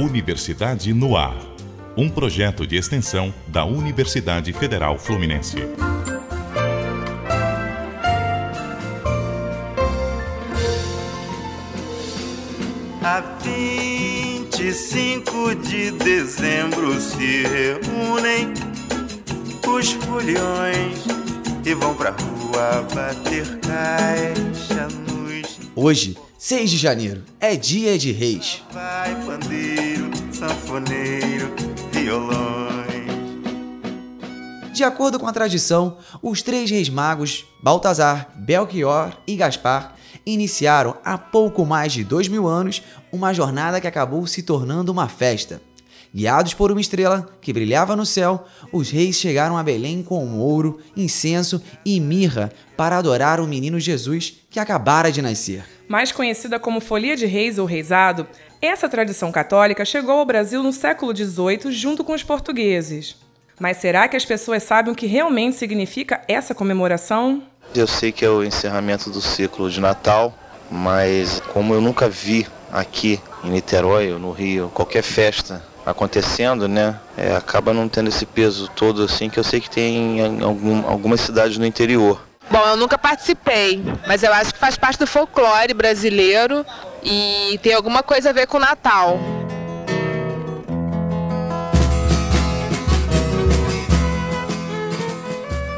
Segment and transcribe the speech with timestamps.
[0.00, 1.36] Universidade no Ar.
[1.94, 5.58] Um projeto de extensão da Universidade Federal Fluminense.
[13.02, 18.54] A 25 de dezembro se reúnem
[19.68, 21.04] os folhões
[21.64, 25.09] e vão pra rua bater caixa.
[25.76, 28.60] Hoje, 6 de janeiro, é dia de reis.
[28.72, 31.54] Vai pandeiro, sanfoneiro,
[31.92, 32.80] violões.
[34.72, 39.94] De acordo com a tradição, os três reis magos, Baltazar, Belchior e Gaspar,
[40.26, 45.08] iniciaram há pouco mais de dois mil anos uma jornada que acabou se tornando uma
[45.08, 45.62] festa.
[46.12, 50.80] Guiados por uma estrela que brilhava no céu, os reis chegaram a Belém com ouro,
[50.96, 55.64] incenso e mirra para adorar o menino Jesus que acabara de nascer.
[55.88, 58.26] Mais conhecida como Folia de Reis ou Reisado,
[58.60, 63.16] essa tradição católica chegou ao Brasil no século XVIII junto com os portugueses.
[63.60, 67.42] Mas será que as pessoas sabem o que realmente significa essa comemoração?
[67.72, 70.36] Eu sei que é o encerramento do ciclo de Natal,
[70.68, 76.98] mas como eu nunca vi aqui em Niterói ou no Rio qualquer festa acontecendo, né?
[77.16, 80.86] É, acaba não tendo esse peso todo assim que eu sei que tem em algum,
[80.88, 82.20] algumas cidades no interior.
[82.50, 86.66] Bom, eu nunca participei, mas eu acho que faz parte do folclore brasileiro
[87.02, 89.18] e tem alguma coisa a ver com o Natal.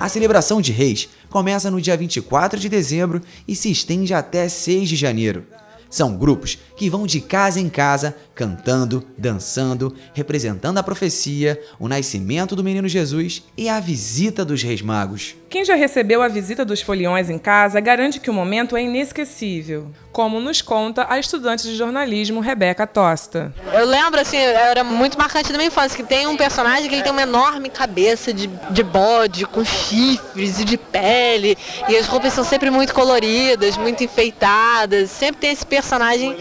[0.00, 4.88] A celebração de Reis começa no dia 24 de dezembro e se estende até 6
[4.88, 5.46] de janeiro.
[5.88, 12.54] São grupos que vão de casa em casa cantando, dançando, representando a profecia, o nascimento
[12.54, 15.34] do menino Jesus e a visita dos Reis Magos.
[15.48, 19.90] Quem já recebeu a visita dos foliões em casa garante que o momento é inesquecível,
[20.16, 23.52] como nos conta a estudante de jornalismo Rebeca Tosta.
[23.74, 27.02] Eu lembro, assim, era muito marcante da minha infância, que tem um personagem que ele
[27.02, 32.32] tem uma enorme cabeça de, de bode, com chifres e de pele, e as roupas
[32.32, 36.34] são sempre muito coloridas, muito enfeitadas, sempre tem esse personagem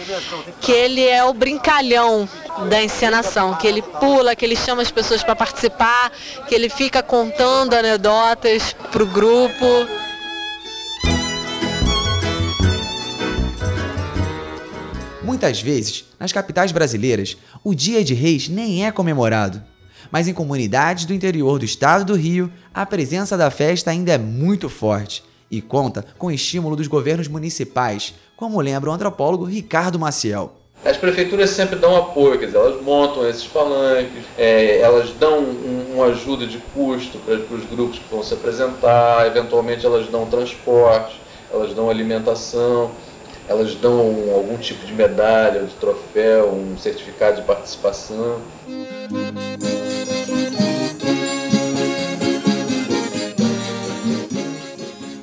[0.62, 2.30] que ele é o brincalhão
[2.70, 6.14] da encenação, que ele pula, que ele chama as pessoas para participar,
[6.48, 10.05] que ele fica contando anedotas para o grupo.
[15.26, 19.60] Muitas vezes, nas capitais brasileiras, o Dia de Reis nem é comemorado.
[20.12, 24.20] Mas em comunidades do interior do estado do Rio, a presença da festa ainda é
[24.20, 29.98] muito forte e conta com o estímulo dos governos municipais, como lembra o antropólogo Ricardo
[29.98, 30.54] Maciel.
[30.86, 35.94] As prefeituras sempre dão apoio, quer dizer, elas montam esses palanques, é, elas dão um,
[35.96, 40.28] uma ajuda de custo para, para os grupos que vão se apresentar, eventualmente elas dão
[40.28, 41.20] transporte,
[41.52, 42.92] elas dão alimentação,
[43.48, 44.00] elas dão
[44.34, 48.42] algum tipo de medalha, de troféu, um certificado de participação.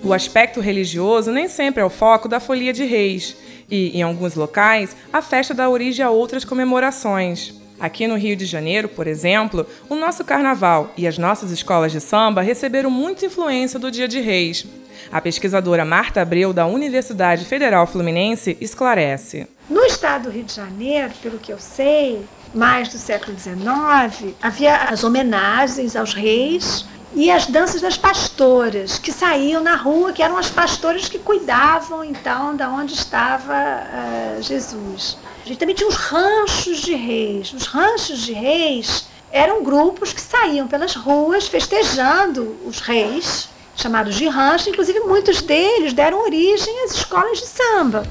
[0.05, 3.37] O aspecto religioso nem sempre é o foco da Folia de Reis
[3.71, 7.62] e, em alguns locais, a festa dá origem a outras comemorações.
[7.83, 12.01] Aqui no Rio de Janeiro, por exemplo, o nosso carnaval e as nossas escolas de
[12.01, 14.65] samba receberam muita influência do Dia de Reis.
[15.11, 19.49] A pesquisadora Marta Abreu, da Universidade Federal Fluminense, esclarece.
[19.69, 24.77] No estado do Rio de Janeiro, pelo que eu sei, mais do século XIX, havia
[24.85, 30.37] as homenagens aos reis e as danças das pastoras que saíam na rua, que eram
[30.39, 35.19] as pastoras que cuidavam então da onde estava uh, Jesus.
[35.45, 37.53] A gente também tinha os ranchos de reis.
[37.53, 44.29] Os ranchos de reis eram grupos que saíam pelas ruas festejando os reis, chamados de
[44.29, 44.71] rancho.
[44.71, 48.05] Inclusive, muitos deles deram origem às escolas de samba.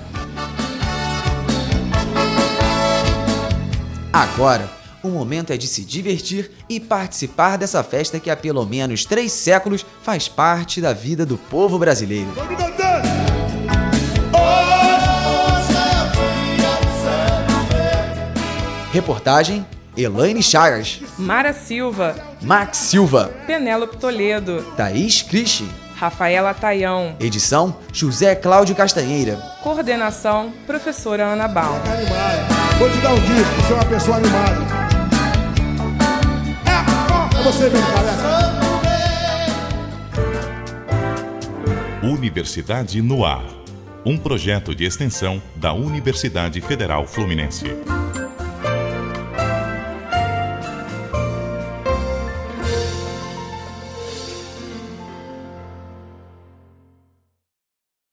[4.14, 9.06] Agora, o momento é de se divertir e participar dessa festa que há pelo menos
[9.06, 12.32] três séculos faz parte da vida do povo brasileiro.
[18.92, 19.66] Reportagem
[19.96, 27.16] Elaine Chagas, Mara Silva, Max Silva, Penélope Toledo, Thaís Cristi, Rafaela Taião.
[27.20, 29.36] Edição José Cláudio Castanheira.
[29.62, 31.80] Coordenação Professora Ana Baum.
[32.80, 34.81] Vou te dar um disco, você é uma pessoa animada.
[37.44, 37.72] Você.
[42.04, 43.44] Universidade no Ar.
[44.06, 47.66] Um projeto de extensão da Universidade Federal Fluminense.